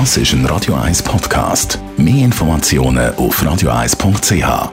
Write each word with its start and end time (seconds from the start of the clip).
Das 0.00 0.16
ist 0.16 0.32
ein 0.32 0.44
Radio 0.46 0.74
1 0.74 1.04
Podcast. 1.04 1.78
Mehr 1.96 2.24
Informationen 2.24 3.14
auf 3.14 3.40
radio1.ch. 3.40 4.72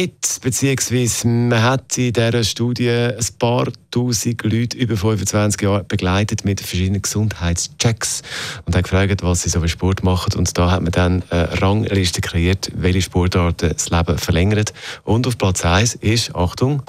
Mit, 0.04 0.40
beziehungsweise 0.42 1.26
man 1.26 1.62
hat 1.62 1.96
in 1.96 2.12
dieser 2.12 2.44
Studie 2.44 2.90
ein 2.90 3.26
paar 3.38 3.68
tausend 3.90 4.42
Leute 4.42 4.76
über 4.76 4.98
25 4.98 5.62
Jahre 5.62 5.82
begleitet 5.84 6.44
mit 6.44 6.60
verschiedenen 6.60 7.00
Gesundheitschecks 7.00 8.20
und 8.66 8.76
hat 8.76 8.84
gefragt, 8.84 9.22
was 9.22 9.44
sie 9.44 9.48
so 9.48 9.62
für 9.62 9.68
Sport 9.70 10.02
machen. 10.02 10.34
Und 10.36 10.58
da 10.58 10.70
hat 10.70 10.82
man 10.82 10.92
dann 10.92 11.22
eine 11.30 11.62
Rangliste 11.62 12.20
kreiert, 12.20 12.70
welche 12.74 13.00
Sportarten 13.00 13.72
das 13.72 13.88
Leben 13.88 14.18
verlängern. 14.18 14.66
Und 15.04 15.26
auf 15.26 15.38
Platz 15.38 15.64
1 15.64 15.94
ist, 15.94 16.34
Achtung, 16.34 16.82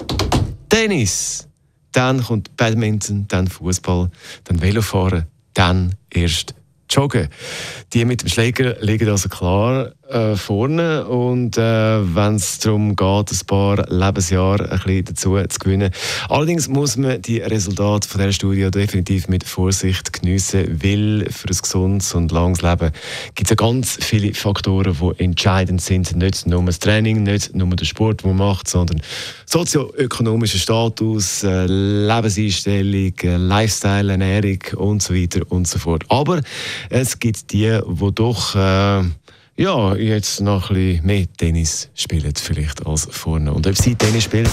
Tennis. 0.68 1.48
Dann 1.92 2.22
kommt 2.22 2.54
Badminton, 2.58 3.24
dann 3.28 3.48
Fußball, 3.48 4.10
dann 4.44 4.60
Velofahren, 4.60 5.24
dann 5.54 5.94
erst 6.10 6.54
Joggen. 6.88 7.28
Die 7.92 8.04
mit 8.04 8.22
dem 8.22 8.28
Schläger 8.28 8.76
liegen 8.80 9.08
also 9.08 9.28
klar 9.28 9.92
äh, 10.08 10.36
vorne 10.36 11.06
und 11.06 11.58
äh, 11.58 11.60
wenn 12.14 12.36
es 12.36 12.58
darum 12.58 12.94
geht, 12.94 13.32
ein 13.32 13.46
paar 13.46 13.84
Lebensjahre 13.88 14.70
ein 14.70 14.78
bisschen 14.78 15.04
dazu 15.06 15.36
zu 15.48 15.58
gewinnen. 15.58 15.90
Allerdings 16.28 16.68
muss 16.68 16.96
man 16.96 17.20
die 17.22 17.38
Resultate 17.38 18.08
von 18.08 18.20
dieser 18.20 18.32
Studie 18.32 18.70
definitiv 18.70 19.28
mit 19.28 19.44
Vorsicht 19.44 20.12
geniessen, 20.12 20.80
weil 20.82 21.26
für 21.30 21.48
ein 21.48 21.56
gesundes 21.60 22.14
und 22.14 22.30
langes 22.30 22.62
Leben 22.62 22.92
gibt 23.34 23.46
es 23.46 23.50
ja 23.50 23.56
ganz 23.56 23.98
viele 24.00 24.32
Faktoren, 24.34 24.96
die 25.00 25.24
entscheidend 25.24 25.80
sind. 25.82 26.14
Nicht 26.16 26.46
nur 26.46 26.64
das 26.64 26.78
Training, 26.78 27.22
nicht 27.22 27.54
nur 27.54 27.68
der 27.68 27.84
Sport, 27.84 28.22
den 28.22 28.36
man 28.36 28.48
macht, 28.48 28.68
sondern 28.68 29.02
sozioökonomischer 29.46 30.58
Status, 30.58 31.42
äh, 31.42 31.66
Lebenseinstellung, 31.66 33.12
äh, 33.22 33.36
Lifestyle, 33.36 34.12
Ernährung 34.12 34.58
und 34.76 35.02
so 35.02 35.14
weiter 35.14 35.40
und 35.48 35.66
so 35.66 35.78
fort. 35.78 36.04
Aber 36.08 36.40
es 36.90 37.18
gibt 37.18 37.52
die, 37.52 37.80
die 37.86 38.14
doch 38.14 38.54
äh, 38.54 39.02
ja, 39.58 39.94
jetzt 39.94 40.40
noch 40.40 40.70
ein 40.70 40.76
bisschen 40.76 41.06
mehr 41.06 41.26
Tennis 41.36 41.88
spielen 41.94 42.32
vielleicht 42.36 42.86
als 42.86 43.08
vorne. 43.10 43.52
Und 43.52 43.66
ob 43.66 43.76
sie 43.76 43.94
Tennis 43.94 44.24
spielt, 44.24 44.50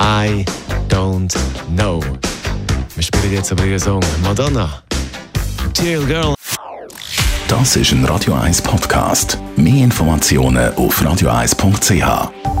I 0.00 0.44
don't 0.88 1.34
know. 1.74 2.00
Wir 2.94 3.02
spielen 3.02 3.32
jetzt 3.32 3.52
aber 3.52 3.64
ihren 3.64 3.80
Song 3.80 4.02
Madonna, 4.22 4.82
Material 5.64 6.04
Girl. 6.06 6.34
Das 7.48 7.76
ist 7.76 7.92
ein 7.92 8.04
Radio 8.06 8.34
1 8.34 8.62
Podcast. 8.62 9.38
Mehr 9.56 9.84
Informationen 9.84 10.74
auf 10.74 11.02
radio1.ch. 11.02 12.53